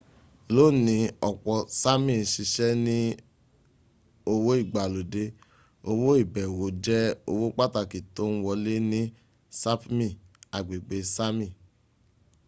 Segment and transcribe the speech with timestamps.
[0.55, 0.95] lóni
[1.29, 2.97] ọ̀pọ̀ sámì n ṣiṣẹ́ ní
[4.31, 5.27] òwò ìgbàlódẹ́
[5.89, 9.01] òwò ìbẹ̀wò jẹ́ owó pàtàkì tón wọlé ní
[9.61, 10.07] sapmi
[10.57, 11.47] agbègbè sámì